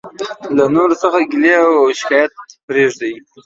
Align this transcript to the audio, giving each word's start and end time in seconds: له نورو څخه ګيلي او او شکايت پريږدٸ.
له 0.55 0.65
نورو 0.75 0.95
څخه 1.01 1.17
ګيلي 1.31 1.53
او 1.61 1.69
او 1.81 1.87
شکايت 1.99 2.31
پريږدٸ. 2.67 2.99